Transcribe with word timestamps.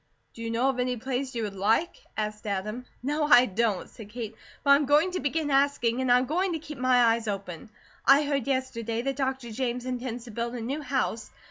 "Do 0.33 0.41
you 0.41 0.49
know 0.49 0.67
of 0.69 0.79
any 0.79 0.97
place 0.97 1.35
you 1.35 1.43
would 1.43 1.53
like?" 1.53 2.01
asked 2.17 2.47
Adam. 2.47 2.85
"No, 3.03 3.25
I 3.25 3.45
don't," 3.45 3.87
said 3.87 4.09
Kate, 4.09 4.33
"but 4.63 4.71
I 4.71 4.75
am 4.75 4.87
going 4.87 5.11
to 5.11 5.19
begin 5.19 5.51
asking 5.51 6.01
and 6.01 6.11
I'm 6.11 6.25
going 6.25 6.53
to 6.53 6.57
keep 6.59 6.79
my 6.79 7.13
eyes 7.13 7.27
open. 7.27 7.69
I 8.03 8.23
heard 8.23 8.47
yesterday 8.47 9.03
that 9.03 9.15
Dr. 9.15 9.51
James 9.51 9.85
intends 9.85 10.23
to 10.23 10.31
build 10.31 10.55
a 10.55 10.59
new 10.59 10.81
house. 10.81 11.29